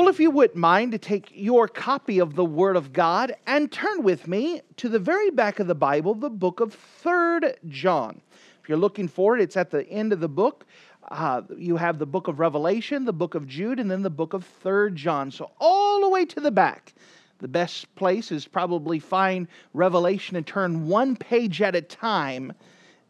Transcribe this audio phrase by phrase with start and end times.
[0.00, 3.70] Well, if you wouldn't mind to take your copy of the Word of God and
[3.70, 8.22] turn with me to the very back of the Bible, the book of Third John.
[8.62, 10.64] If you're looking for it, it's at the end of the book.
[11.10, 14.32] Uh, you have the book of Revelation, the book of Jude, and then the book
[14.32, 15.30] of Third John.
[15.30, 16.94] So all the way to the back.
[17.40, 22.54] The best place is probably find Revelation and turn one page at a time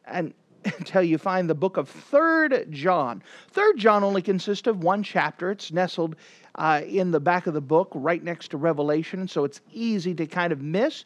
[0.06, 0.34] and
[0.78, 3.22] until you find the book of Third John.
[3.50, 5.50] Third John only consists of one chapter.
[5.50, 6.16] It's nestled
[6.54, 10.26] uh, in the back of the book, right next to Revelation, so it's easy to
[10.26, 11.04] kind of miss.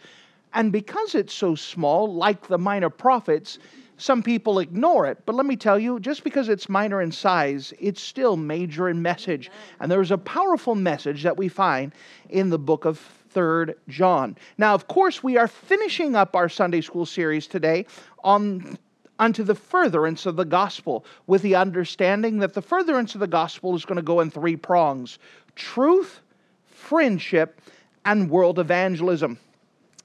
[0.52, 3.58] And because it's so small, like the minor prophets,
[3.96, 5.18] some people ignore it.
[5.26, 9.02] But let me tell you, just because it's minor in size, it's still major in
[9.02, 9.50] message.
[9.80, 11.92] And there's a powerful message that we find
[12.28, 14.36] in the book of Third John.
[14.58, 17.86] Now, of course, we are finishing up our Sunday school series today
[18.22, 18.78] on
[19.18, 23.76] unto the furtherance of the gospel, with the understanding that the furtherance of the gospel
[23.76, 25.18] is going to go in three prongs
[25.54, 26.20] truth,
[26.66, 27.60] friendship,
[28.04, 29.38] and world evangelism.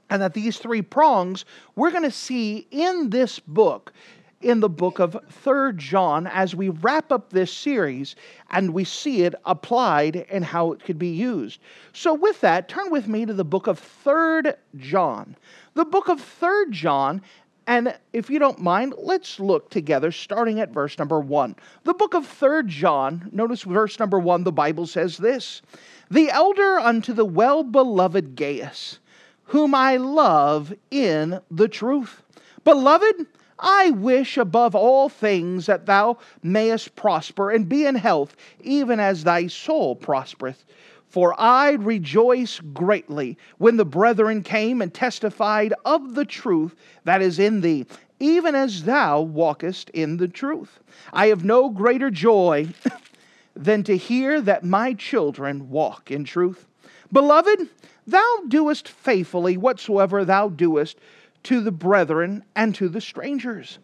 [0.09, 3.93] And that these three prongs we're going to see in this book,
[4.41, 8.15] in the book of Third John, as we wrap up this series
[8.49, 11.59] and we see it applied and how it could be used.
[11.93, 15.35] So, with that, turn with me to the book of Third John.
[15.73, 17.21] The book of Third John
[17.69, 21.55] and if you don't mind, let's look together, starting at verse number one.
[21.83, 25.61] The book of Third John, notice verse number one, the Bible says this
[26.09, 28.97] The elder unto the well beloved Gaius,
[29.43, 32.23] whom I love in the truth.
[32.63, 33.27] Beloved,
[33.59, 39.23] I wish above all things that thou mayest prosper and be in health, even as
[39.23, 40.65] thy soul prospereth.
[41.09, 47.39] For I rejoice greatly when the brethren came and testified of the truth that is
[47.39, 47.87] in thee,
[48.19, 50.79] even as thou walkest in the truth.
[51.11, 52.69] I have no greater joy
[53.55, 56.67] than to hear that my children walk in truth.
[57.11, 57.67] Beloved,
[58.05, 60.97] thou doest faithfully whatsoever thou doest
[61.43, 63.79] to the brethren and to the strangers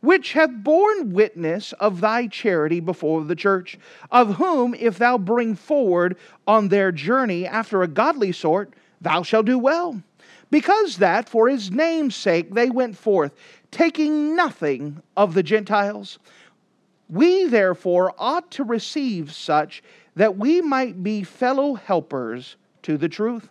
[0.00, 3.78] which have borne witness of thy charity before the church,
[4.10, 6.16] of whom, if thou bring forward
[6.46, 10.02] on their journey after a godly sort, thou shalt do well.
[10.50, 13.34] Because that, for his name's sake, they went forth,
[13.70, 16.18] taking nothing of the Gentiles.
[17.08, 19.82] We therefore ought to receive such
[20.16, 23.48] that we might be fellow helpers to the truth.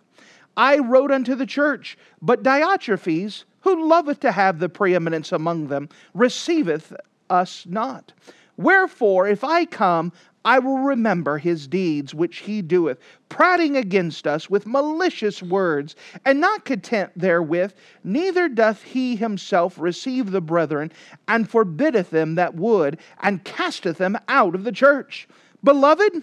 [0.56, 5.88] I wrote unto the church, but Diotrephes, who loveth to have the preeminence among them,
[6.14, 6.92] receiveth
[7.28, 8.12] us not.
[8.56, 10.12] Wherefore, if I come,
[10.44, 12.98] I will remember his deeds which he doeth,
[13.28, 17.72] prating against us with malicious words, and not content therewith,
[18.04, 20.92] neither doth he himself receive the brethren,
[21.28, 25.28] and forbiddeth them that would, and casteth them out of the church.
[25.62, 26.22] Beloved,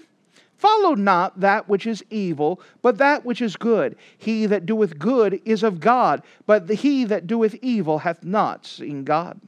[0.57, 3.95] Follow not that which is evil, but that which is good.
[4.17, 9.03] He that doeth good is of God, but he that doeth evil hath not seen
[9.03, 9.39] God.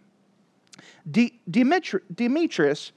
[1.10, 2.92] De- Demetri- Demetrius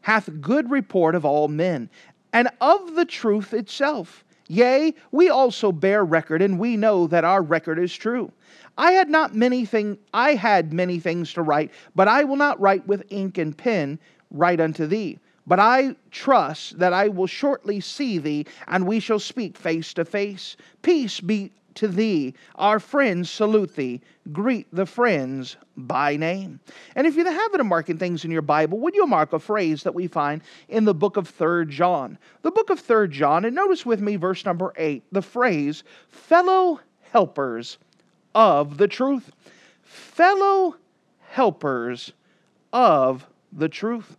[0.00, 1.90] hath good report of all men,
[2.32, 4.24] and of the truth itself.
[4.48, 8.32] Yea, we also bear record, and we know that our record is true.
[8.78, 12.58] I had not many thing I had many things to write, but I will not
[12.58, 13.98] write with ink and pen,
[14.30, 15.18] write unto thee
[15.50, 20.04] but I trust that I will shortly see thee, and we shall speak face to
[20.04, 20.56] face.
[20.82, 22.34] Peace be to thee.
[22.54, 24.00] Our friends salute thee.
[24.30, 26.60] Greet the friends by name.
[26.94, 29.82] And if you have it marking things in your Bible, would you mark a phrase
[29.82, 32.16] that we find in the book of Third John?
[32.42, 36.78] The book of Third John, and notice with me verse number 8, the phrase, fellow
[37.10, 37.76] helpers
[38.36, 39.32] of the truth.
[39.82, 40.76] Fellow
[41.30, 42.12] helpers
[42.72, 44.16] of the truth.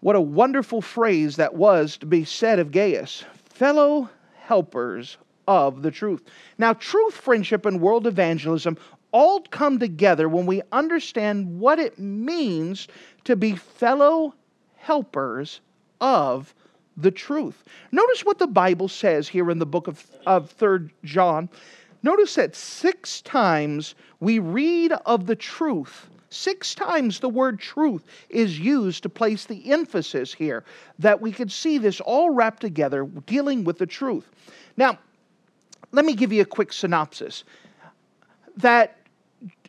[0.00, 5.18] What a wonderful phrase that was to be said of Gaius fellow helpers
[5.48, 6.22] of the truth.
[6.56, 8.78] Now, truth, friendship, and world evangelism
[9.10, 12.86] all come together when we understand what it means
[13.24, 14.34] to be fellow
[14.76, 15.60] helpers
[16.00, 16.54] of
[16.96, 17.64] the truth.
[17.90, 21.48] Notice what the Bible says here in the book of, of 3rd John.
[22.02, 28.58] Notice that six times we read of the truth Six times the word truth is
[28.58, 30.64] used to place the emphasis here,
[30.98, 34.30] that we could see this all wrapped together, dealing with the truth.
[34.76, 34.98] Now,
[35.92, 37.44] let me give you a quick synopsis.
[38.58, 38.96] That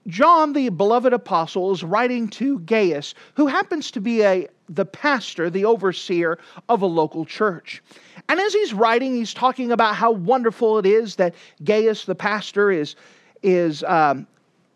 [0.07, 5.49] John, the beloved apostle, is writing to Gaius, who happens to be a, the pastor,
[5.49, 7.81] the overseer of a local church.
[8.27, 12.71] And as he's writing, he's talking about how wonderful it is that Gaius, the pastor,
[12.71, 12.95] is,
[13.43, 14.27] is um,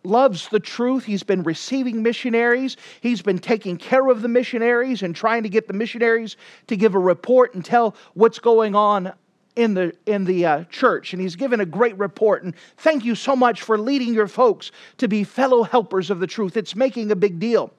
[0.04, 1.06] loves the truth.
[1.06, 2.78] He's been receiving missionaries.
[3.02, 6.96] He's been taking care of the missionaries and trying to get the missionaries to give
[6.96, 9.14] a report and tell what's going on
[9.56, 11.14] in the in the uh, church.
[11.14, 12.44] And he's given a great report.
[12.44, 16.28] And thank you so much for leading your folks to be fellow helpers of the
[16.28, 16.58] truth.
[16.58, 17.72] It's making a big deal.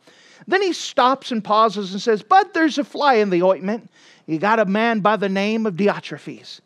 [0.47, 3.91] Then he stops and pauses and says but there's a fly in the ointment.
[4.27, 6.61] You got a man by the name of diotrephes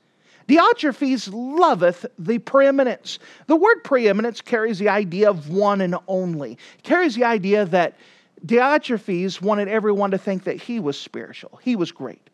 [0.48, 6.82] diotrephes loveth the preeminence the word preeminence carries the idea of one and only it
[6.82, 7.96] carries the idea that
[8.44, 12.30] diotrephes wanted everyone to think that he was spiritual he was great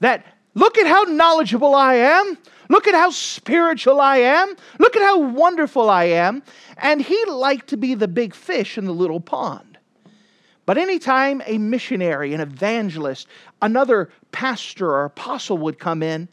[0.00, 0.24] that
[0.58, 2.36] Look at how knowledgeable I am.
[2.68, 4.56] Look at how spiritual I am.
[4.80, 6.42] Look at how wonderful I am.
[6.78, 9.78] And he liked to be the big fish in the little pond.
[10.66, 13.28] But anytime a missionary, an evangelist,
[13.62, 16.28] another pastor or apostle would come in,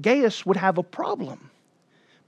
[0.00, 1.50] Gaius would have a problem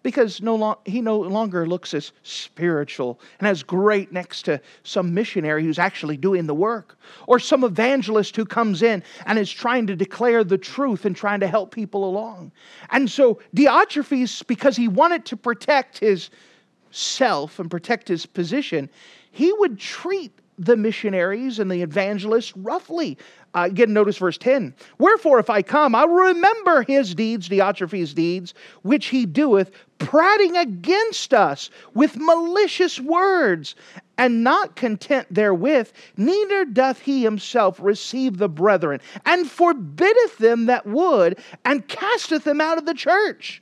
[0.05, 5.14] because no long, he no longer looks as spiritual and as great next to some
[5.14, 9.87] missionary who's actually doing the work or some evangelist who comes in and is trying
[9.87, 12.52] to declare the truth and trying to help people along.
[12.90, 16.28] And so Diotrephes, because he wanted to protect his
[16.90, 18.90] self and protect his position,
[19.32, 23.19] he would treat the missionaries and the evangelists roughly.
[23.54, 24.74] Uh, again, notice verse 10.
[24.98, 28.52] Wherefore, if I come, I will remember his deeds, Diotrephes' deeds,
[28.82, 33.76] which he doeth, prating against us with malicious words.
[34.18, 40.86] And not content therewith, neither doth he himself receive the brethren, and forbiddeth them that
[40.86, 43.60] would, and casteth them out of the church.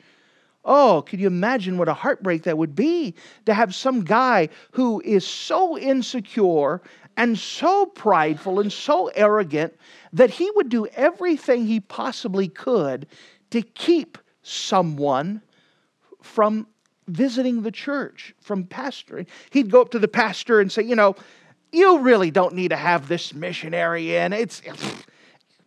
[0.64, 3.14] Oh, could you imagine what a heartbreak that would be
[3.46, 6.80] to have some guy who is so insecure
[7.16, 9.74] and so prideful and so arrogant
[10.12, 13.06] that he would do everything he possibly could
[13.50, 15.42] to keep someone
[16.22, 16.66] from
[17.08, 19.26] visiting the church, from pastoring.
[19.50, 21.16] He'd go up to the pastor and say, You know,
[21.72, 24.32] you really don't need to have this missionary in.
[24.32, 24.62] It's,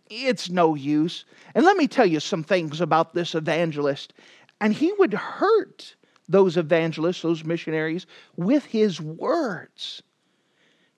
[0.09, 1.25] it's no use.
[1.53, 4.13] And let me tell you some things about this evangelist.
[4.61, 5.95] And he would hurt
[6.27, 8.05] those evangelists, those missionaries,
[8.35, 10.01] with his words.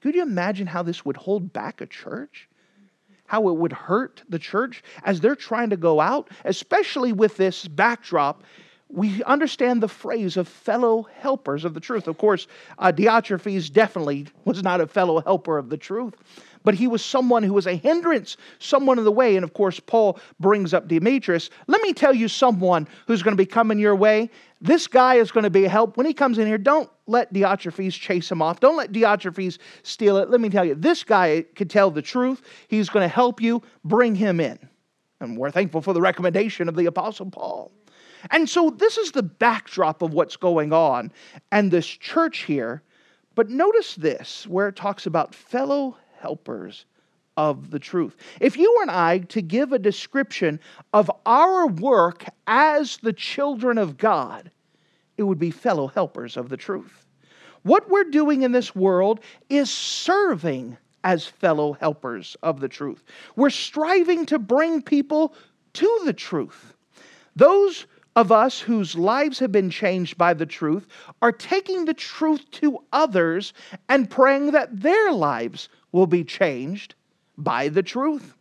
[0.01, 2.47] Could you imagine how this would hold back a church?
[3.25, 7.67] How it would hurt the church as they're trying to go out, especially with this
[7.67, 8.44] backdrop.
[8.89, 12.07] We understand the phrase of fellow helpers of the truth.
[12.07, 12.47] Of course,
[12.79, 16.13] uh, Diotrephes definitely was not a fellow helper of the truth
[16.68, 19.38] but he was someone who was a hindrance, someone in the way.
[19.38, 21.50] And of course, Paul brings up Demetrius.
[21.68, 24.30] Let me tell you someone who's going to be coming your way.
[24.60, 25.96] This guy is going to be a help.
[25.96, 28.60] When he comes in here, don't let Diotrephes chase him off.
[28.60, 30.30] Don't let Diotrephes steal it.
[30.30, 32.42] Let me tell you, this guy could tell the truth.
[32.68, 33.64] He's going to help you.
[33.86, 34.60] Bring him in.
[35.22, 37.72] And we're thankful for the recommendation of the Apostle Paul.
[38.30, 41.14] And so this is the backdrop of what's going on
[41.50, 42.84] and this church here.
[43.36, 46.86] But notice this, where it talks about fellow helpers
[47.38, 48.18] of the truth.
[48.42, 50.60] If you and I to give a description
[50.94, 54.52] of our work as the children of God,
[55.18, 57.06] it would be fellow helpers of the truth.
[57.64, 59.19] What we're doing in this world
[59.50, 63.04] is serving as fellow helpers of the truth.
[63.36, 65.36] We're striving to bring people
[65.74, 66.74] to the truth.
[67.36, 70.88] Those of us whose lives have been changed by the truth
[71.21, 73.54] are taking the truth to others
[73.90, 76.94] and praying that their lives will be changed
[77.39, 78.35] by the truth.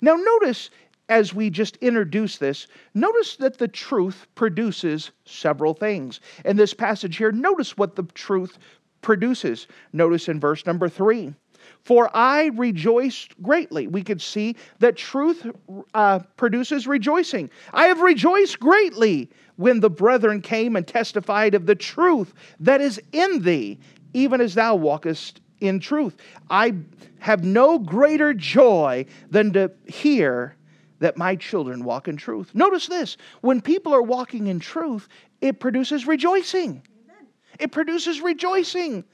[0.00, 0.70] Now, notice
[1.08, 6.20] as we just introduce this, notice that the truth produces several things.
[6.44, 8.58] In this passage here, notice what the truth
[9.02, 9.68] produces.
[9.92, 11.32] Notice in verse number three.
[11.84, 13.86] For I rejoiced greatly.
[13.86, 15.46] We could see that truth
[15.94, 17.50] uh, produces rejoicing.
[17.72, 23.00] I have rejoiced greatly when the brethren came and testified of the truth that is
[23.12, 23.78] in thee,
[24.12, 26.16] even as thou walkest in truth.
[26.48, 26.74] I
[27.18, 30.56] have no greater joy than to hear
[31.00, 32.54] that my children walk in truth.
[32.54, 35.08] Notice this when people are walking in truth,
[35.40, 36.82] it produces rejoicing.
[37.58, 39.04] It produces rejoicing.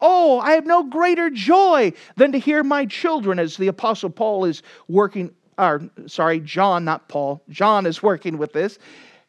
[0.00, 4.46] Oh, I have no greater joy than to hear my children, as the Apostle Paul
[4.46, 8.78] is working, or sorry, John, not Paul, John is working with this.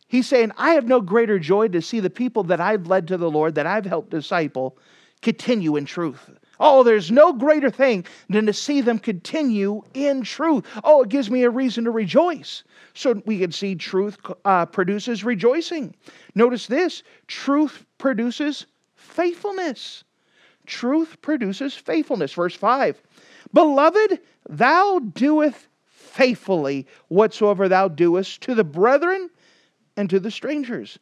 [0.07, 3.17] He's saying, I have no greater joy to see the people that I've led to
[3.17, 4.77] the Lord, that I've helped disciple,
[5.21, 6.29] continue in truth.
[6.63, 10.63] Oh, there's no greater thing than to see them continue in truth.
[10.83, 12.63] Oh, it gives me a reason to rejoice.
[12.93, 15.95] So we can see truth uh, produces rejoicing.
[16.35, 20.03] Notice this truth produces faithfulness.
[20.67, 22.33] Truth produces faithfulness.
[22.33, 23.01] Verse 5
[23.53, 29.31] Beloved, thou doest faithfully whatsoever thou doest to the brethren
[29.97, 30.99] and to the strangers.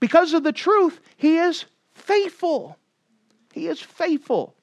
[0.00, 2.76] Because of the truth, he is faithful.
[3.54, 4.54] He is faithful.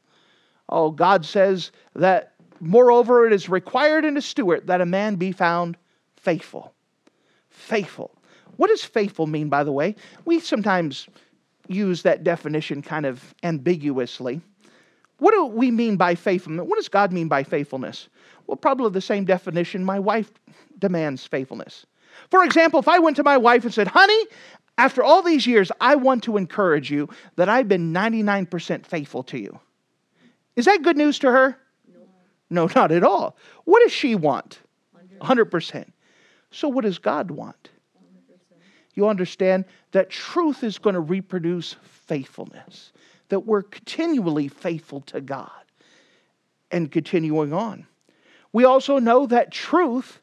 [0.70, 5.32] Oh, God says that, moreover, it is required in a steward that a man be
[5.32, 5.78] found
[6.18, 6.74] faithful.
[7.50, 8.12] Faithful.
[8.58, 9.96] What does faithful mean, by the way?
[10.26, 11.08] We sometimes
[11.68, 14.42] use that definition kind of ambiguously.
[15.20, 16.66] What do we mean by faithfulness?
[16.68, 18.10] What does God mean by faithfulness?
[18.48, 20.32] Well, probably the same definition my wife
[20.80, 21.86] demands faithfulness.
[22.30, 24.26] For example, if I went to my wife and said, Honey,
[24.78, 29.40] after all these years, I want to encourage you that I've been 99% faithful to
[29.40, 29.60] you.
[30.56, 31.58] Is that good news to her?
[31.94, 32.02] No,
[32.50, 33.36] no not at all.
[33.66, 34.60] What does she want?
[35.22, 35.86] 100%.
[36.52, 37.70] So, what does God want?
[38.94, 42.94] You understand that truth is going to reproduce faithfulness,
[43.28, 45.52] that we're continually faithful to God
[46.72, 47.86] and continuing on.
[48.54, 50.22] We also know that truth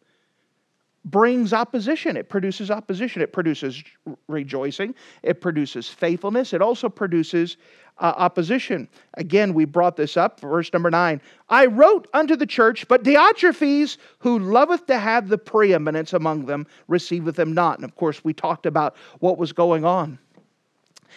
[1.04, 2.16] brings opposition.
[2.16, 3.22] It produces opposition.
[3.22, 3.82] It produces
[4.28, 4.94] rejoicing.
[5.22, 6.52] It produces faithfulness.
[6.52, 7.56] It also produces
[7.98, 8.88] uh, opposition.
[9.14, 11.20] Again, we brought this up, verse number nine.
[11.48, 16.66] I wrote unto the church, but Diotrephes, who loveth to have the preeminence among them,
[16.88, 17.78] receiveth them not.
[17.78, 20.18] And of course, we talked about what was going on.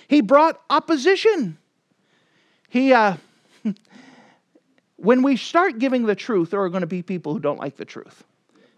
[0.08, 1.58] He brought opposition.
[2.70, 3.18] He, uh,
[4.98, 7.78] when we start giving the truth, there are going to be people who don't like
[7.78, 8.24] the truth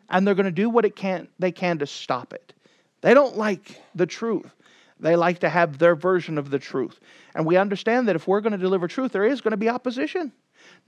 [0.10, 2.54] and they're going to do what it can they can to stop it.
[3.02, 4.52] They don't like the truth.
[5.00, 7.00] They like to have their version of the truth.
[7.36, 9.70] And we understand that if we're going to deliver truth, there is going to be
[9.70, 10.32] opposition.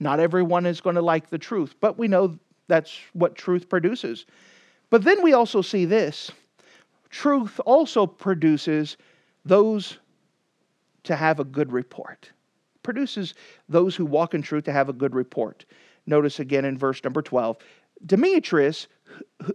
[0.00, 4.26] Not everyone is going to like the truth, but we know that's what truth produces.
[4.90, 6.30] But then we also see this
[7.10, 8.96] truth also produces
[9.44, 9.98] those
[11.04, 12.30] to have a good report.
[12.82, 13.34] Produces
[13.68, 15.64] those who walk in truth to have a good report.
[16.06, 17.58] Notice again in verse number 12
[18.04, 18.86] Demetrius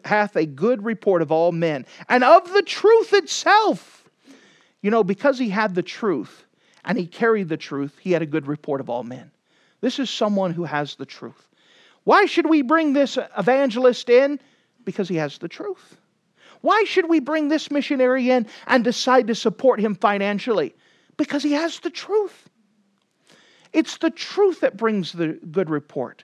[0.03, 4.03] hath a good report of all men and of the truth itself.
[4.81, 6.45] You know, because he had the truth
[6.83, 9.31] and he carried the truth, he had a good report of all men.
[9.81, 11.47] This is someone who has the truth.
[12.03, 14.39] Why should we bring this evangelist in?
[14.83, 15.97] Because he has the truth.
[16.61, 20.75] Why should we bring this missionary in and decide to support him financially?
[21.17, 22.49] Because he has the truth.
[23.73, 26.23] It's the truth that brings the good report.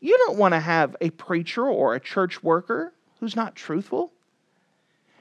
[0.00, 4.12] You don't want to have a preacher or a church worker who's not truthful.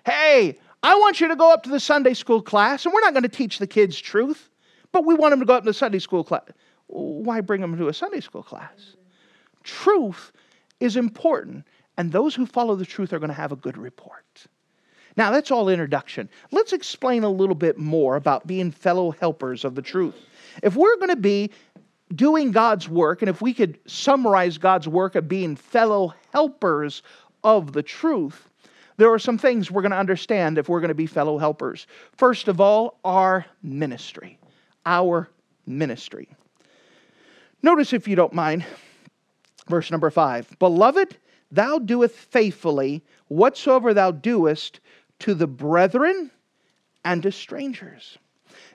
[0.06, 3.14] Hey, I want you to go up to the Sunday school class, and we're not
[3.14, 4.50] going to teach the kids truth,
[4.92, 6.44] but we want them to go up to the Sunday school class.
[6.88, 8.96] Why bring them to a Sunday school class?
[9.64, 10.32] Truth
[10.80, 11.66] is important,
[11.98, 14.48] and those who follow the truth are going to have a good report.
[15.18, 16.30] Now, that's all introduction.
[16.52, 20.16] Let's explain a little bit more about being fellow helpers of the truth.
[20.64, 21.52] If we're going to be
[22.14, 27.04] doing God's work, and if we could summarize God's work of being fellow helpers
[27.44, 28.50] of the truth,
[28.98, 31.88] there are some things we're going to understand if we're going to be fellow helpers.
[32.18, 34.38] First of all, our ministry.
[34.86, 35.30] Our
[35.66, 36.28] ministry.
[37.62, 38.66] Notice, if you don't mind,
[39.68, 41.18] verse number five Beloved,
[41.52, 44.80] thou doest faithfully whatsoever thou doest
[45.20, 46.32] to the brethren
[47.06, 48.18] and to strangers.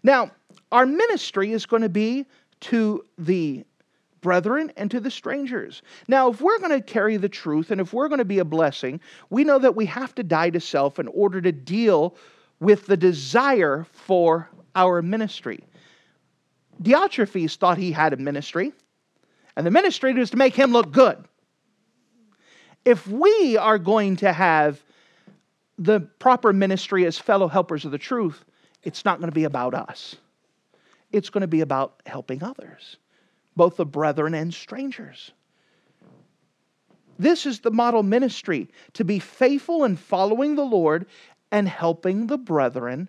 [0.02, 0.30] Now,
[0.72, 2.26] our ministry is going to be
[2.64, 3.62] to the
[4.22, 5.82] brethren and to the strangers.
[6.08, 8.44] Now, if we're going to carry the truth and if we're going to be a
[8.44, 12.16] blessing, we know that we have to die to self in order to deal
[12.60, 15.62] with the desire for our ministry.
[16.82, 18.72] Diotrephes thought he had a ministry,
[19.56, 21.22] and the ministry was to make him look good.
[22.86, 24.82] If we are going to have
[25.76, 28.42] the proper ministry as fellow helpers of the truth,
[28.82, 30.16] it's not going to be about us
[31.14, 32.96] it's going to be about helping others,
[33.54, 35.30] both the brethren and strangers.
[37.20, 41.06] This is the model ministry to be faithful in following the Lord
[41.52, 43.08] and helping the brethren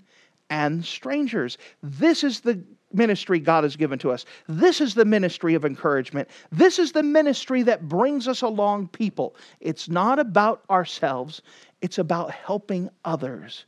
[0.51, 1.57] and strangers.
[1.81, 4.25] This is the ministry God has given to us.
[4.47, 6.29] This is the ministry of encouragement.
[6.51, 9.35] This is the ministry that brings us along people.
[9.59, 11.41] It's not about ourselves,
[11.81, 13.65] it's about helping others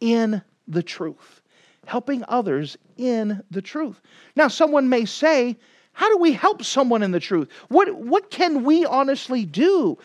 [0.00, 1.39] in the truth
[1.86, 4.00] helping others in the truth.
[4.36, 5.56] Now, someone may say,
[5.92, 7.48] How do we help someone in the truth?
[7.68, 9.98] What, what can we honestly do?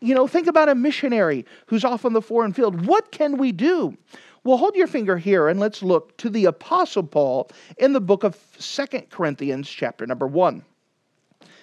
[0.00, 2.86] You know, think about a missionary who's off on the foreign field.
[2.86, 3.96] What can we do?
[4.44, 8.24] Well, hold your finger here and let's look to the Apostle Paul in the book
[8.24, 10.62] of Second Corinthians, chapter number 1.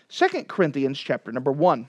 [0.09, 1.87] 2 Corinthians chapter number 1.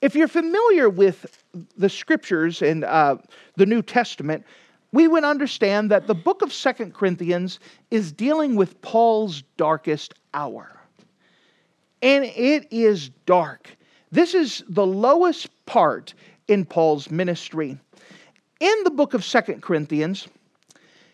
[0.00, 1.44] If you're familiar with
[1.76, 3.16] the scriptures in uh,
[3.56, 4.44] the New Testament,
[4.92, 10.80] we would understand that the book of Second Corinthians is dealing with Paul's darkest hour.
[12.02, 13.76] And it is dark.
[14.10, 16.14] This is the lowest part
[16.48, 17.78] in Paul's ministry.
[18.58, 20.26] In the book of Second Corinthians,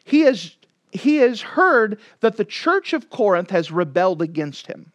[0.04, 0.56] he has,
[0.92, 4.92] he has heard that the church of Corinth has rebelled against him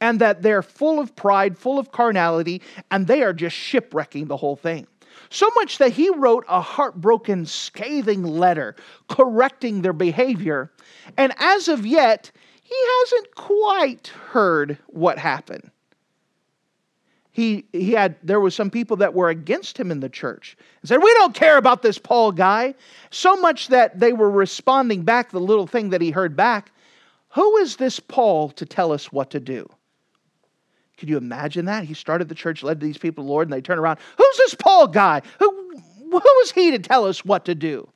[0.00, 4.36] and that they're full of pride, full of carnality, and they are just shipwrecking the
[4.36, 4.86] whole thing.
[5.32, 8.76] So much that he wrote a heartbroken, scathing letter
[9.08, 10.70] correcting their behavior.
[11.16, 12.30] And as of yet,
[12.62, 15.70] he hasn't quite heard what happened.
[17.30, 20.88] He, he had there was some people that were against him in the church and
[20.90, 22.74] said we don't care about this paul guy
[23.08, 26.72] so much that they were responding back the little thing that he heard back
[27.30, 29.66] who is this paul to tell us what to do
[30.98, 31.84] could you imagine that?
[31.84, 33.98] He started the church, led these people to the Lord, and they turn around.
[34.16, 35.22] Who's this Paul guy?
[35.38, 35.80] Who,
[36.10, 37.88] who is he to tell us what to do?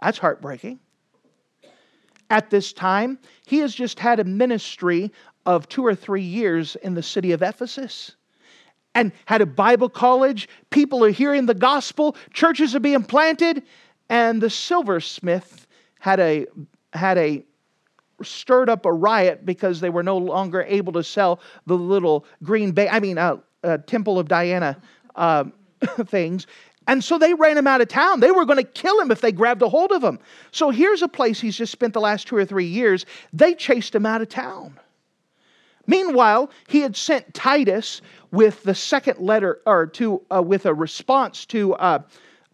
[0.00, 0.80] That's heartbreaking.
[2.30, 5.12] At this time, he has just had a ministry
[5.44, 8.16] of two or three years in the city of Ephesus
[8.94, 10.48] and had a Bible college.
[10.70, 13.62] People are hearing the gospel, churches are being planted,
[14.08, 15.66] and the silversmith
[16.00, 16.46] had a
[16.92, 17.44] had a
[18.24, 22.72] stirred up a riot because they were no longer able to sell the little green
[22.72, 24.80] bay, I mean, uh, uh, Temple of Diana
[25.14, 25.44] uh,
[26.06, 26.46] things.
[26.86, 28.20] And so they ran him out of town.
[28.20, 30.18] They were going to kill him if they grabbed a hold of him.
[30.50, 33.06] So here's a place he's just spent the last two or three years.
[33.32, 34.78] They chased him out of town.
[35.86, 41.44] Meanwhile, he had sent Titus with the second letter, or to uh, with a response
[41.46, 42.02] to uh,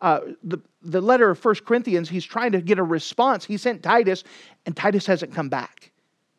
[0.01, 3.45] uh, the the letter of First Corinthians, he's trying to get a response.
[3.45, 4.25] He sent Titus,
[4.65, 5.91] and Titus hasn't come back.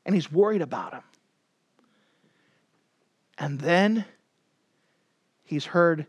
[0.06, 1.04] And he's worried about him.
[3.38, 4.06] And then
[5.44, 6.08] he's heard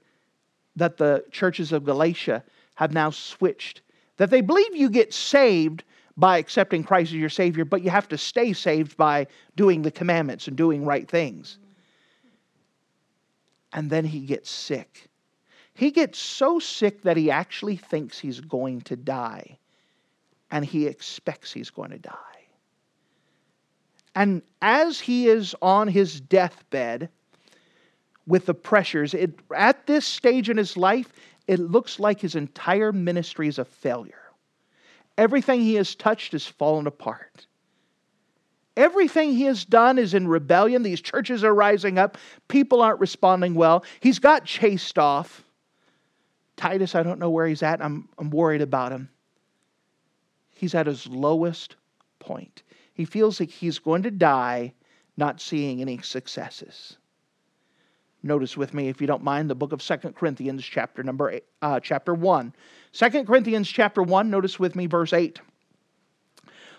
[0.76, 2.42] that the churches of Galatia
[2.76, 3.82] have now switched,
[4.16, 5.84] that they believe you get saved
[6.16, 9.90] by accepting Christ as your Savior, but you have to stay saved by doing the
[9.90, 11.58] commandments and doing right things.
[13.72, 15.09] And then he gets sick.
[15.74, 19.58] He gets so sick that he actually thinks he's going to die,
[20.50, 22.16] and he expects he's going to die.
[24.14, 27.08] And as he is on his deathbed
[28.26, 31.12] with the pressures, it, at this stage in his life,
[31.46, 34.14] it looks like his entire ministry is a failure.
[35.16, 37.46] Everything he has touched has fallen apart.
[38.76, 40.82] Everything he has done is in rebellion.
[40.82, 42.16] These churches are rising up.
[42.48, 43.84] People aren't responding well.
[44.00, 45.44] He's got chased off.
[46.60, 47.82] Titus, I don't know where he's at.
[47.82, 49.08] I'm, I'm worried about him.
[50.50, 51.76] He's at his lowest
[52.18, 52.64] point.
[52.92, 54.74] He feels like he's going to die
[55.16, 56.98] not seeing any successes.
[58.22, 61.44] Notice with me, if you don't mind, the book of Second Corinthians, chapter number eight,
[61.62, 62.52] uh, chapter 1.
[62.92, 65.40] 2 Corinthians chapter 1, notice with me verse 8.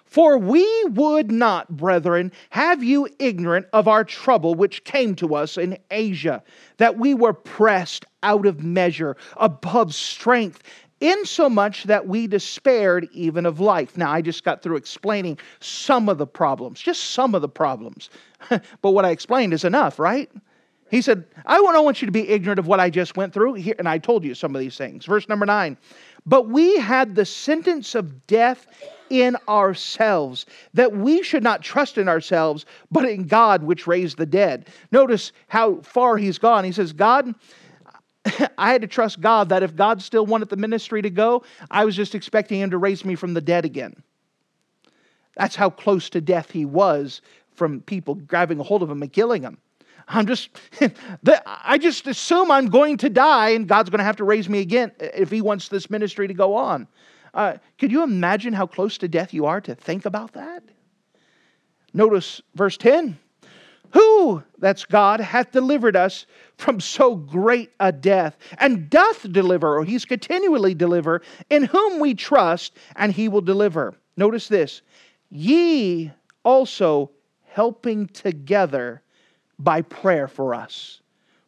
[0.06, 5.58] For we would not, brethren, have you ignorant of our trouble which came to us
[5.58, 6.44] in Asia,
[6.78, 10.64] that we were pressed out of measure, above strength,
[11.00, 13.98] insomuch that we despaired even of life.
[13.98, 18.10] Now, I just got through explaining some of the problems, just some of the problems.
[18.50, 20.32] but what I explained is enough, right?
[20.92, 23.54] He said, I don't want you to be ignorant of what I just went through.
[23.54, 25.06] Here, and I told you some of these things.
[25.06, 25.78] Verse number nine.
[26.26, 28.68] But we had the sentence of death
[29.10, 34.26] in ourselves, that we should not trust in ourselves, but in God which raised the
[34.26, 34.68] dead.
[34.92, 36.64] Notice how far he's gone.
[36.64, 37.34] He says, God,
[38.58, 41.86] I had to trust God that if God still wanted the ministry to go, I
[41.86, 44.04] was just expecting him to raise me from the dead again.
[45.36, 47.22] That's how close to death he was
[47.54, 49.58] from people grabbing a hold of him and killing him.
[50.08, 50.50] I'm just,
[51.46, 54.60] I just assume I'm going to die and God's going to have to raise me
[54.60, 56.88] again if He wants this ministry to go on.
[57.34, 60.64] Uh, could you imagine how close to death you are to think about that?
[61.94, 63.18] Notice verse 10
[63.94, 66.26] Who, that's God, hath delivered us
[66.58, 72.14] from so great a death, and doth deliver, or he's continually deliver, in whom we
[72.14, 73.94] trust, and he will deliver.
[74.18, 74.82] Notice this
[75.30, 76.12] ye
[76.44, 77.10] also
[77.44, 79.02] helping together
[79.60, 81.02] by prayer for us,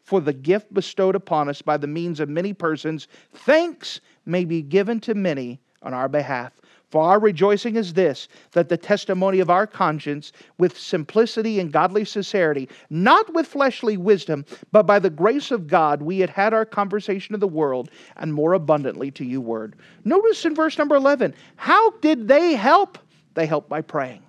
[0.04, 4.62] for the gift bestowed upon us by the means of many persons, thanks may be
[4.62, 6.54] given to many on our behalf.
[6.94, 12.06] For our rejoicing is this that the testimony of our conscience, with simplicity and godly
[12.06, 16.66] sincerity, not with fleshly wisdom, but by the grace of God, we had had our
[16.66, 19.76] conversation of the world, and more abundantly to you word.
[20.06, 23.00] Notice in verse number 11, how did they help?
[23.34, 24.22] They helped by praying.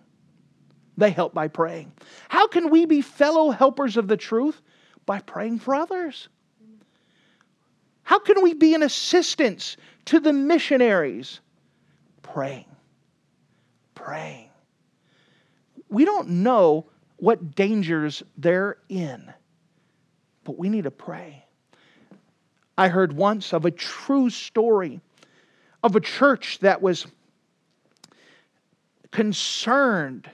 [0.97, 1.93] They help by praying.
[2.31, 4.63] How can we be fellow helpers of the truth?
[5.05, 6.31] By praying for others.
[8.05, 11.41] How can we be an assistance to the missionaries?
[12.25, 12.67] Praying.
[13.95, 14.49] Praying.
[15.89, 19.33] We don't know what dangers they're in,
[20.43, 21.45] but we need to pray.
[22.77, 25.01] I heard once of a true story
[25.85, 27.07] of a church that was
[29.13, 30.29] concerned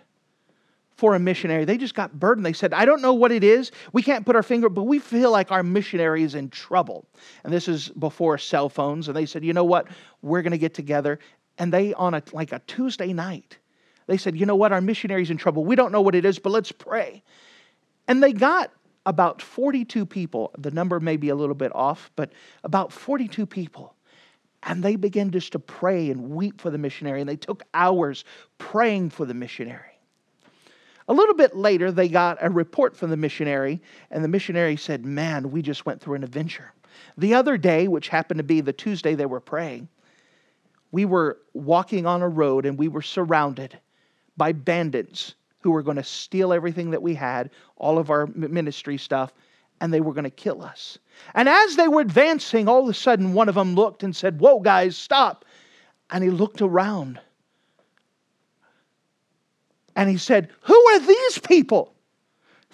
[0.97, 1.65] for a missionary.
[1.65, 2.47] They just got burdened.
[2.47, 3.73] They said, I don't know what it is.
[3.93, 7.07] We can't put our finger, but we feel like our missionary is in trouble.
[7.43, 9.09] And this is before cell phones.
[9.09, 9.89] And they said, you know what?
[10.23, 11.19] We're going to get together.
[11.61, 13.59] And they, on a, like a Tuesday night,
[14.07, 14.73] they said, you know what?
[14.73, 15.63] Our missionary's in trouble.
[15.63, 17.23] We don't know what it is, but let's pray.
[18.09, 18.73] And they got
[19.05, 20.53] about 42 people.
[20.57, 22.33] The number may be a little bit off, but
[22.65, 23.95] about 42 people.
[24.63, 27.21] And they began just to pray and weep for the missionary.
[27.21, 28.25] And they took hours
[28.57, 30.01] praying for the missionary.
[31.09, 35.05] A little bit later, they got a report from the missionary, and the missionary said,
[35.05, 36.73] Man, we just went through an adventure.
[37.19, 39.89] The other day, which happened to be the Tuesday they were praying,
[40.93, 43.79] we were walking on a road and we were surrounded
[44.37, 48.97] by bandits who were going to steal everything that we had, all of our ministry
[48.97, 49.33] stuff,
[49.81, 50.99] and they were going to kill us.
[51.35, 54.41] And as they were advancing, all of a sudden one of them looked and said,
[54.41, 55.45] Whoa, guys, stop.
[56.11, 57.21] And he looked around
[59.97, 61.95] and he said, Who are these people?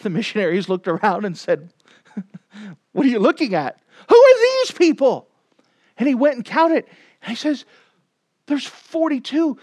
[0.02, 1.72] The missionaries looked around and said,
[2.92, 3.80] What are you looking at?
[4.08, 5.28] Who are these people?
[5.98, 6.84] And he went and counted.
[7.22, 7.64] And he says,
[8.46, 9.58] There's 42.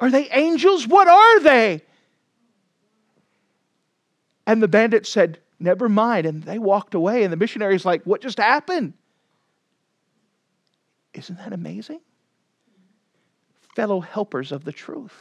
[0.00, 0.86] Are they angels?
[0.86, 1.82] What are they?
[4.46, 6.26] And the bandit said, Never mind.
[6.26, 7.24] And they walked away.
[7.24, 8.94] And the missionary's like, What just happened?
[11.14, 12.00] Isn't that amazing?
[13.74, 15.14] Fellow helpers of the truth.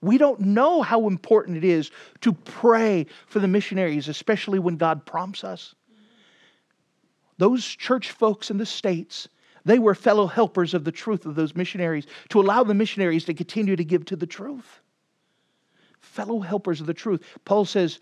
[0.00, 5.06] We don't know how important it is to pray for the missionaries, especially when God
[5.06, 5.74] prompts us.
[7.38, 9.28] Those church folks in the States,
[9.66, 13.34] they were fellow helpers of the truth of those missionaries to allow the missionaries to
[13.34, 14.80] continue to give to the truth.
[15.98, 17.22] Fellow helpers of the truth.
[17.44, 17.98] Paul says,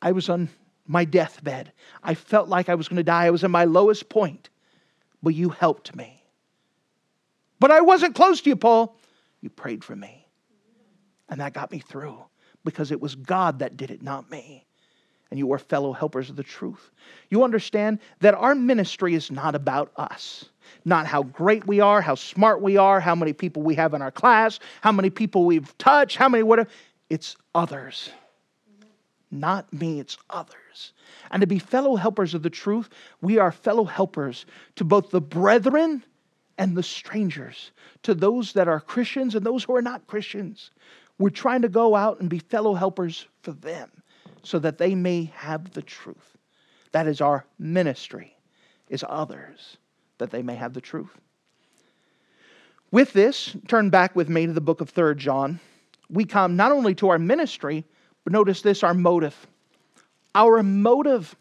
[0.00, 0.48] I was on
[0.86, 1.70] my deathbed.
[2.02, 3.26] I felt like I was going to die.
[3.26, 4.48] I was in my lowest point,
[5.22, 6.24] but you helped me.
[7.58, 8.96] But I wasn't close to you, Paul.
[9.42, 10.26] You prayed for me.
[11.28, 12.16] And that got me through
[12.64, 14.66] because it was God that did it, not me.
[15.30, 16.90] And you are fellow helpers of the truth.
[17.28, 20.46] You understand that our ministry is not about us,
[20.84, 24.02] not how great we are, how smart we are, how many people we have in
[24.02, 26.68] our class, how many people we've touched, how many whatever.
[27.08, 28.10] It's others.
[29.30, 30.92] Not me, it's others.
[31.30, 32.88] And to be fellow helpers of the truth,
[33.20, 36.04] we are fellow helpers to both the brethren
[36.58, 37.70] and the strangers,
[38.02, 40.70] to those that are Christians and those who are not Christians.
[41.18, 43.90] We're trying to go out and be fellow helpers for them
[44.42, 46.36] so that they may have the truth.
[46.92, 48.36] That is our ministry,
[48.88, 49.76] is others,
[50.20, 51.10] that they may have the truth.
[52.92, 55.60] With this, turn back with me to the book of 3rd John.
[56.08, 57.84] We come not only to our ministry,
[58.24, 59.46] but notice this our motive.
[60.34, 61.34] Our motive.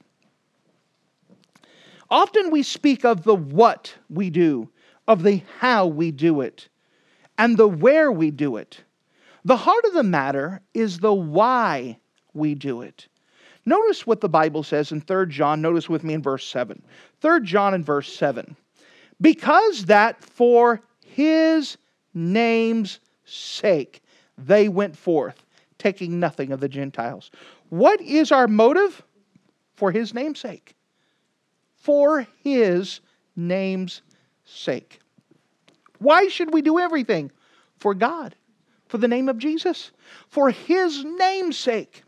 [2.09, 4.69] Often we speak of the what we do,
[5.07, 6.69] of the how we do it,
[7.37, 8.83] and the where we do it.
[9.45, 11.99] The heart of the matter is the why
[12.33, 13.07] we do it.
[13.65, 15.61] Notice what the Bible says in 3 John.
[15.61, 16.81] Notice with me in verse 7.
[17.21, 18.55] 3 John in verse 7.
[19.21, 21.77] Because that for his
[22.13, 24.01] name's sake
[24.37, 25.45] they went forth,
[25.77, 27.29] taking nothing of the Gentiles.
[27.69, 29.03] What is our motive?
[29.75, 30.75] For his name's sake.
[31.75, 33.01] For his
[33.35, 34.01] name's
[34.45, 34.99] sake.
[35.99, 37.31] Why should we do everything?
[37.77, 38.35] For God
[38.89, 39.91] for the name of Jesus,
[40.27, 42.03] for his name's sake.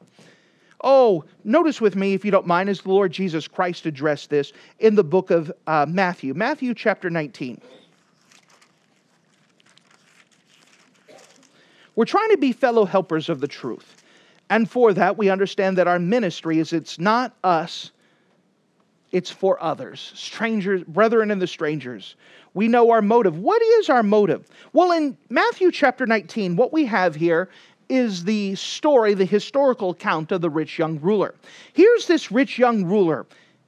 [0.84, 4.52] Oh, notice with me, if you don't mind, as the Lord Jesus Christ addressed this
[4.80, 7.62] in the book of uh, Matthew, Matthew chapter 19.
[11.96, 14.04] We're trying to be fellow helpers of the truth.
[14.50, 17.92] And for that, we understand that our ministry is it's not us,
[19.12, 22.16] it's for others, strangers, brethren and the strangers
[22.54, 23.38] we know our motive.
[23.38, 24.48] What is our motive?
[24.74, 27.50] Well, in Matthew chapter 19, what we have here
[27.92, 31.36] is the story, the historical account of the rich young ruler.
[31.74, 33.26] Here's this rich young ruler.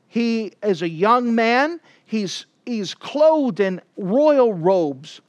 [0.08, 5.20] He is a young man, he's, he's clothed in royal robes.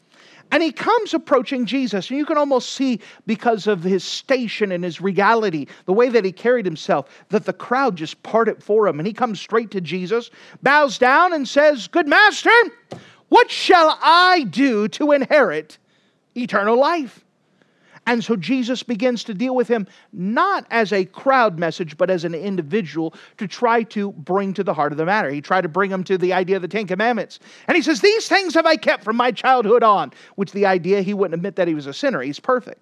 [0.53, 4.85] And he comes approaching Jesus, and you can almost see because of his station and
[4.85, 9.01] his regality, the way that he carried himself, that the crowd just parted for him.
[9.01, 10.31] And he comes straight to Jesus,
[10.63, 12.53] bows down, and says, Good master,
[13.31, 15.79] what shall I do to inherit
[16.37, 17.24] eternal life?
[18.07, 22.25] And so Jesus begins to deal with him not as a crowd message, but as
[22.25, 25.31] an individual to try to bring to the heart of the matter.
[25.31, 27.41] He tried to bring him to the idea of the Ten Commandments.
[27.67, 31.01] And he says, These things have I kept from my childhood on, which the idea
[31.01, 32.21] he wouldn't admit that he was a sinner.
[32.21, 32.81] He's perfect.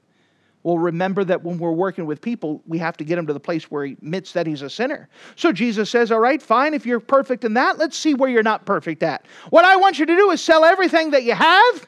[0.64, 3.40] Well, remember that when we're working with people, we have to get him to the
[3.40, 5.08] place where he admits that he's a sinner.
[5.34, 8.42] So Jesus says, All right, fine, if you're perfect in that, let's see where you're
[8.42, 9.26] not perfect at.
[9.50, 11.86] What I want you to do is sell everything that you have,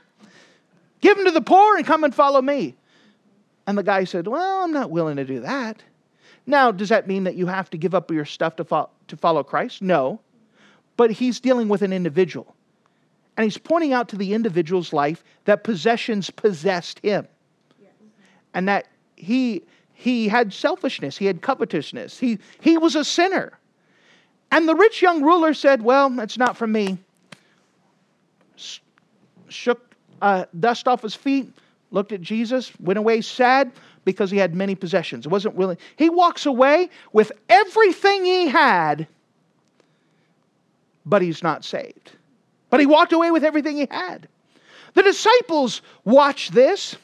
[1.01, 2.77] give them to the poor, and come and follow me.
[3.67, 5.83] And the guy said, Well, I'm not willing to do that.
[6.47, 9.17] Now, does that mean that you have to give up your stuff to, fo- to
[9.17, 9.81] follow Christ?
[9.81, 10.21] No.
[10.97, 12.55] But he's dealing with an individual.
[13.37, 17.27] And he's pointing out to the individual's life that possessions possessed him.
[18.53, 19.63] And that he,
[19.95, 23.59] he had selfishness, he had covetousness, he, he was a sinner.
[24.53, 26.99] And the rich young ruler said, Well, that's not for me.
[29.49, 31.53] Shook uh, dust off his feet,
[31.91, 33.73] looked at Jesus, went away sad
[34.05, 35.27] because he had many possessions.
[35.29, 35.79] Wasn't willing.
[35.97, 39.07] He walks away with everything he had,
[41.07, 42.13] but he's not saved.
[42.71, 44.29] But he walked away with everything he had.
[44.95, 46.97] The disciples watch this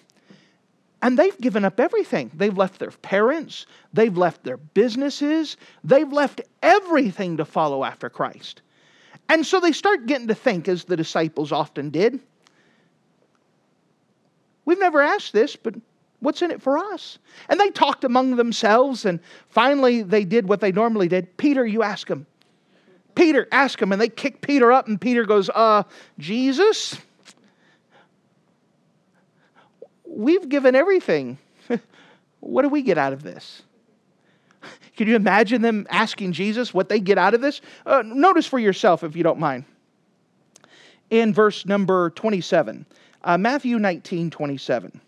[1.02, 2.30] and they've given up everything.
[2.34, 8.62] They've left their parents, they've left their businesses, they've left everything to follow after Christ.
[9.28, 12.20] And so they start getting to think, as the disciples often did,
[14.64, 15.74] We've never asked this, but
[16.20, 17.18] what's in it for us?
[17.48, 21.36] And they talked among themselves, and finally they did what they normally did.
[21.36, 22.26] Peter, you ask him.
[23.14, 23.92] Peter, ask him.
[23.92, 25.82] And they kick Peter up, and Peter goes, Uh,
[26.18, 26.96] Jesus,
[30.04, 31.38] we've given everything.
[32.40, 33.62] what do we get out of this?
[34.96, 37.62] Can you imagine them asking Jesus what they get out of this?
[37.86, 39.64] Uh, notice for yourself, if you don't mind.
[41.08, 42.84] In verse number 27,
[43.24, 45.00] uh, Matthew 19, 27.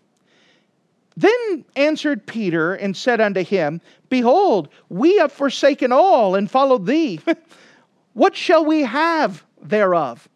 [1.15, 7.19] Then answered Peter and said unto him, Behold, we have forsaken all and followed thee.
[8.13, 10.27] what shall we have thereof?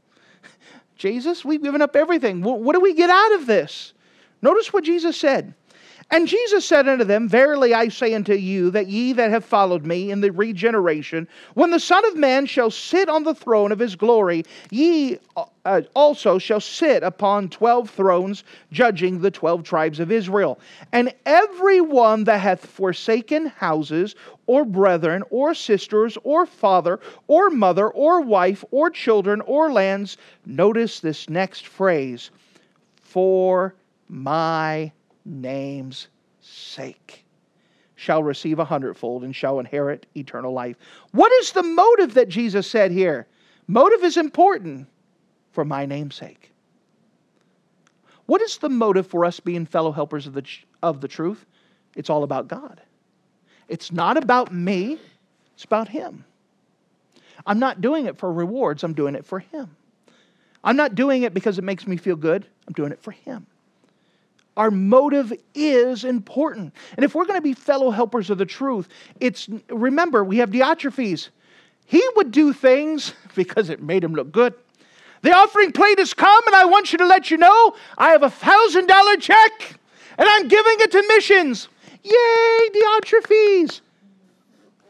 [0.96, 2.42] Jesus, we've given up everything.
[2.42, 3.94] What do we get out of this?
[4.42, 5.54] Notice what Jesus said.
[6.10, 9.86] And Jesus said unto them, Verily I say unto you, that ye that have followed
[9.86, 13.80] me in the regeneration, when the Son of Man shall sit on the throne of
[13.80, 15.20] his glory, ye
[15.65, 20.60] uh, also shall sit upon twelve thrones, judging the twelve tribes of Israel.
[20.93, 24.15] And every one that hath forsaken houses,
[24.46, 30.15] or brethren, or sisters, or father, or mother, or wife, or children, or lands,
[30.46, 32.32] notice this next phrase,
[32.96, 33.76] for
[34.08, 34.89] my
[35.28, 36.08] name's
[36.42, 37.26] sake
[37.96, 40.78] shall receive a hundredfold and shall inherit eternal life.
[41.12, 43.28] What is the motive that Jesus said here?
[43.68, 44.88] Motive is important
[45.52, 46.52] for my name's sake.
[48.28, 50.44] What is the motive for us being fellow helpers of the,
[50.84, 51.46] of the truth?
[51.96, 52.82] It's all about God.
[53.68, 55.00] It's not about me,
[55.56, 56.24] it's about Him.
[57.46, 59.76] I'm not doing it for rewards, I'm doing it for Him.
[60.63, 63.48] I'm not doing it because it makes me feel good, I'm doing it for Him.
[64.58, 66.74] Our motive is important.
[66.96, 68.89] And if we're going to be fellow helpers of the truth,
[69.20, 71.30] it's remember, we have Diotrephes.
[71.86, 74.56] He would do things because it made him look good.
[75.22, 78.24] The offering plate has come, and I want you to let you know I have
[78.24, 79.80] a thousand dollar check,
[80.17, 81.70] and I'm giving it to missions.
[82.04, 83.82] Yay, Diotrephes!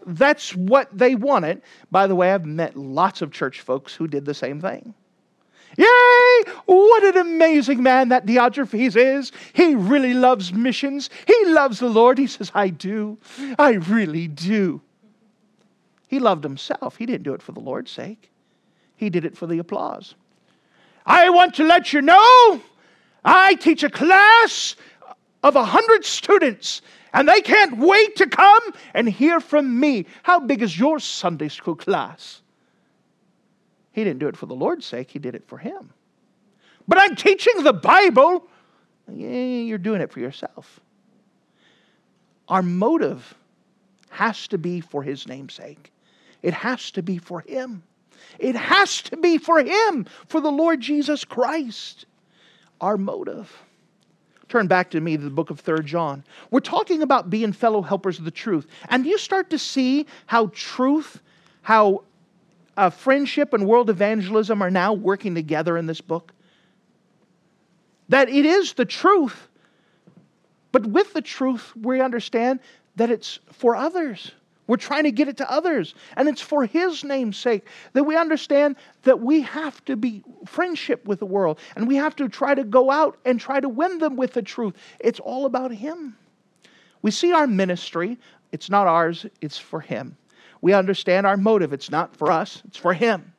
[0.06, 1.62] That's what they wanted.
[1.92, 4.94] By the way, I've met lots of church folks who did the same thing.
[5.78, 6.52] Yay!
[6.66, 9.32] What an amazing man that Diotrephes is.
[9.54, 11.10] He really loves missions.
[11.26, 12.18] He loves the Lord.
[12.18, 13.18] He says, I do.
[13.58, 14.82] I really do.
[16.08, 16.98] He loved himself.
[16.98, 18.32] He didn't do it for the Lord's sake,
[18.96, 20.16] he did it for the applause.
[21.06, 22.62] I want to let you know
[23.24, 24.76] I teach a class
[25.44, 26.82] of a hundred students,
[27.14, 28.64] and they can't wait to come
[28.94, 30.06] and hear from me.
[30.24, 32.42] How big is your Sunday school class?
[33.98, 35.92] He didn't do it for the Lord's sake, he did it for him.
[36.88, 38.46] But I'm teaching the Bible.
[39.12, 40.80] Yeah, you're doing it for yourself.
[42.48, 43.34] Our motive
[44.12, 45.92] has to be for his name's sake.
[46.44, 47.82] It has to be for him.
[48.38, 52.06] It has to be for him, for the Lord Jesus Christ.
[52.80, 53.52] Our motive.
[54.48, 56.24] Turn back to me to the book of Third John.
[56.52, 58.68] We're talking about being fellow helpers of the truth.
[58.90, 61.20] And you start to see how truth,
[61.64, 62.04] how
[62.78, 66.34] uh, friendship and world evangelism are now working together in this book.
[68.10, 69.48] That it is the truth,
[70.72, 72.60] but with the truth, we understand
[72.96, 74.32] that it's for others.
[74.68, 75.96] We're trying to get it to others.
[76.18, 81.06] And it's for His name's sake that we understand that we have to be friendship
[81.06, 83.98] with the world and we have to try to go out and try to win
[83.98, 84.76] them with the truth.
[85.00, 86.18] It's all about Him.
[87.02, 88.18] We see our ministry,
[88.52, 90.18] it's not ours, it's for Him.
[90.62, 93.34] We understand our motive, it's not for us, it's for Him.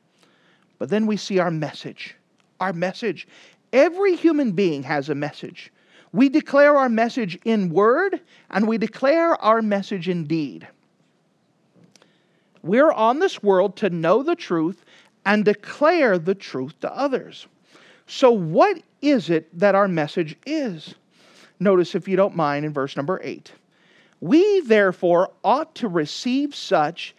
[0.77, 2.15] But then we see our message.
[2.59, 3.27] Our message.
[3.73, 5.71] Every human being has a message.
[6.11, 10.67] We declare our message in word and we declare our message in deed.
[12.63, 14.83] We're on this world to know the truth
[15.25, 17.47] and declare the truth to others.
[18.07, 20.95] So, what is it that our message is?
[21.59, 23.51] Notice, if you don't mind, in verse number 8.
[24.21, 27.15] We therefore ought to receive such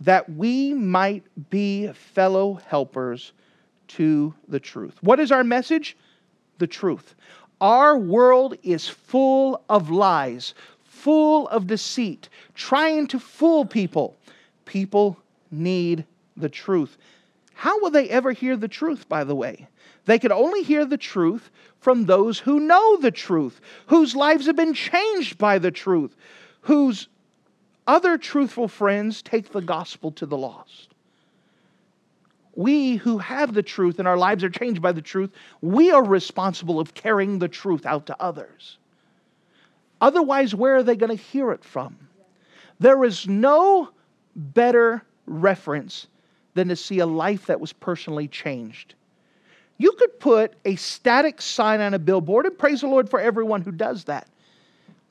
[0.00, 3.32] that we might be fellow helpers
[3.88, 4.96] to the truth.
[5.02, 5.96] What is our message?
[6.58, 7.14] The truth.
[7.60, 14.16] Our world is full of lies, full of deceit, trying to fool people.
[14.64, 15.18] People
[15.50, 16.04] need
[16.36, 16.96] the truth.
[17.52, 19.68] How will they ever hear the truth, by the way?
[20.04, 24.56] They can only hear the truth from those who know the truth, whose lives have
[24.56, 26.16] been changed by the truth,
[26.62, 27.08] whose
[27.86, 30.94] other truthful friends take the gospel to the lost.
[32.54, 36.04] We who have the truth and our lives are changed by the truth, we are
[36.04, 38.78] responsible of carrying the truth out to others.
[40.00, 41.96] Otherwise, where are they going to hear it from?
[42.78, 43.90] There is no
[44.34, 46.06] better reference
[46.54, 48.94] than to see a life that was personally changed.
[49.80, 53.62] You could put a static sign on a billboard and praise the Lord for everyone
[53.62, 54.28] who does that.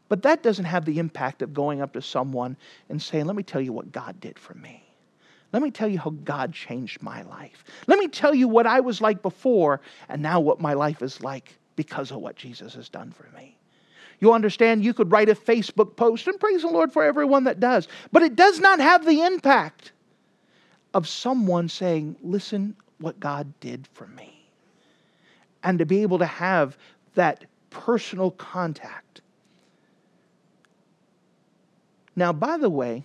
[0.09, 2.55] But that doesn't have the impact of going up to someone
[2.87, 4.83] and saying, Let me tell you what God did for me.
[5.53, 7.63] Let me tell you how God changed my life.
[7.87, 11.23] Let me tell you what I was like before and now what my life is
[11.23, 13.57] like because of what Jesus has done for me.
[14.19, 17.59] You understand, you could write a Facebook post and praise the Lord for everyone that
[17.59, 19.93] does, but it does not have the impact
[20.93, 24.38] of someone saying, Listen, what God did for me.
[25.63, 26.77] And to be able to have
[27.15, 29.21] that personal contact.
[32.15, 33.03] Now, by the way,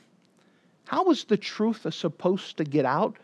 [0.87, 3.17] how was the truth supposed to get out?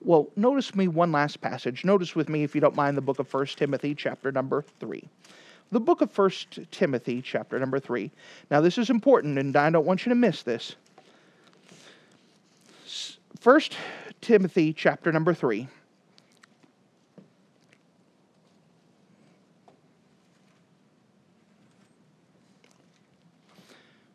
[0.00, 1.84] Well, notice me one last passage.
[1.84, 5.08] Notice with me, if you don't mind, the book of 1 Timothy, chapter number 3
[5.74, 8.10] the book of First Timothy, chapter number 3.
[8.50, 10.76] Now, this is important, and I don't want you to miss this.
[13.40, 13.76] First
[14.20, 15.68] Timothy, chapter number 3.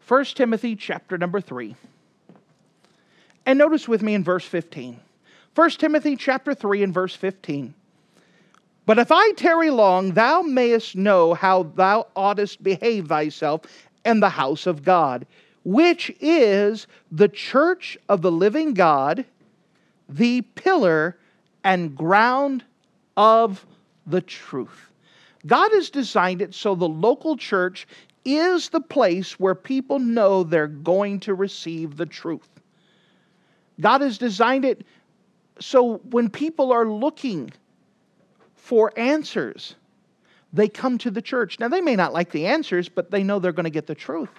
[0.09, 1.75] First Timothy chapter number 3.
[3.45, 4.99] And notice with me in verse 15.
[5.53, 7.75] 1 Timothy chapter 3 and verse 15.
[8.87, 13.61] But if I tarry long, thou mayest know how thou oughtest behave thyself
[14.03, 15.27] in the house of God,
[15.63, 19.25] which is the church of the living God,
[20.09, 21.19] the pillar
[21.63, 22.63] and ground
[23.15, 23.63] of
[24.07, 24.89] the truth.
[25.45, 27.87] God has designed it so the local church
[28.25, 32.49] is the place where people know they're going to receive the truth.
[33.79, 34.86] God has designed it
[35.60, 37.51] so when people are looking
[38.55, 39.75] for answers.
[40.53, 41.60] They come to the church.
[41.60, 43.95] Now, they may not like the answers, but they know they're going to get the
[43.95, 44.29] truth.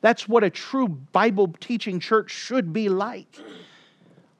[0.00, 3.38] That's what a true Bible teaching church should be like.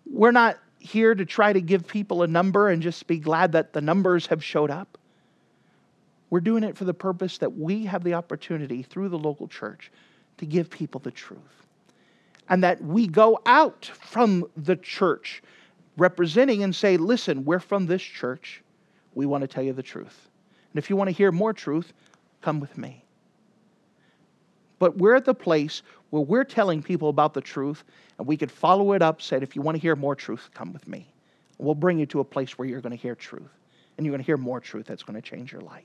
[0.05, 3.72] We're not here to try to give people a number and just be glad that
[3.72, 4.98] the numbers have showed up.
[6.30, 9.90] We're doing it for the purpose that we have the opportunity through the local church
[10.38, 11.40] to give people the truth.
[12.48, 15.42] And that we go out from the church
[15.96, 18.62] representing and say, listen, we're from this church
[19.14, 20.28] we want to tell you the truth.
[20.72, 21.92] And if you want to hear more truth,
[22.42, 23.02] come with me.
[24.78, 27.82] But we're at the place where we're telling people about the truth,
[28.18, 30.72] and we could follow it up, said, if you want to hear more truth, come
[30.72, 31.08] with me.
[31.58, 33.50] We'll bring you to a place where you're going to hear truth,
[33.96, 35.84] and you're going to hear more truth that's going to change your life.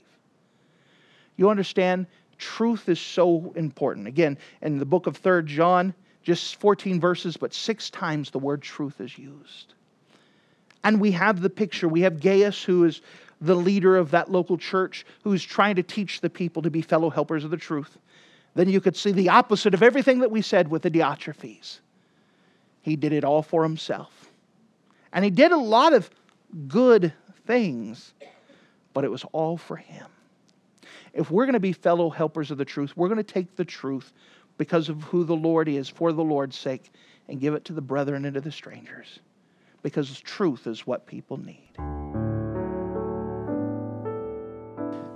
[1.36, 2.06] You understand?
[2.38, 4.06] Truth is so important.
[4.06, 8.62] Again, in the book of Third John, just 14 verses, but six times the word
[8.62, 9.74] truth is used.
[10.84, 11.88] And we have the picture.
[11.88, 13.00] We have Gaius, who is
[13.40, 17.10] the leader of that local church, who's trying to teach the people to be fellow
[17.10, 17.98] helpers of the truth.
[18.54, 21.80] Then you could see the opposite of everything that we said with the Diotrephes.
[22.82, 24.30] He did it all for himself.
[25.12, 26.10] And he did a lot of
[26.68, 27.12] good
[27.46, 28.12] things,
[28.92, 30.06] but it was all for him.
[31.12, 33.64] If we're going to be fellow helpers of the truth, we're going to take the
[33.64, 34.12] truth
[34.56, 36.90] because of who the Lord is for the Lord's sake
[37.28, 39.20] and give it to the brethren and to the strangers
[39.82, 41.72] because truth is what people need.